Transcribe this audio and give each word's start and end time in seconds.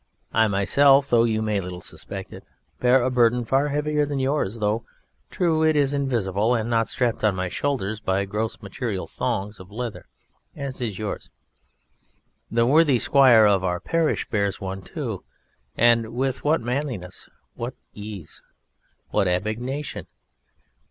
I 0.33 0.47
myself, 0.47 1.11
though 1.11 1.25
you 1.25 1.43
may 1.43 1.61
little 1.61 1.79
suspect 1.79 2.33
it, 2.33 2.43
bear 2.79 3.03
a 3.03 3.11
burden 3.11 3.45
far 3.45 3.67
heavier 3.69 4.03
than 4.03 4.17
yours, 4.17 4.57
though, 4.57 4.83
true, 5.29 5.61
it 5.63 5.75
is 5.75 5.93
invisible, 5.93 6.55
and 6.55 6.67
not 6.71 6.89
strapped 6.89 7.17
on 7.23 7.33
to 7.33 7.37
my 7.37 7.49
shoulders 7.49 7.99
by 7.99 8.25
gross 8.25 8.63
material 8.63 9.05
thongs 9.05 9.59
of 9.59 9.69
leather, 9.69 10.07
as 10.55 10.81
is 10.81 10.97
yours. 10.97 11.29
The 12.49 12.65
worthy 12.65 12.97
Squire 12.97 13.45
of 13.45 13.63
our 13.63 13.79
parish 13.79 14.27
bears 14.27 14.59
one 14.59 14.81
too; 14.81 15.23
and 15.77 16.15
with 16.15 16.43
what 16.43 16.61
manliness! 16.61 17.29
what 17.53 17.75
ease! 17.93 18.41
what 19.09 19.27
abnegation! 19.27 20.07